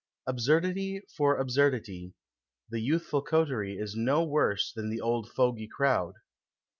Absurdity 0.25 1.03
for 1.15 1.37
absurdity, 1.37 2.15
the 2.71 2.79
youthful 2.79 3.21
coterie 3.21 3.77
is 3.77 3.95
no 3.95 4.23
worse 4.23 4.73
than 4.73 4.89
the 4.89 4.99
old 4.99 5.29
fogey 5.29 5.67
crowd." 5.67 6.15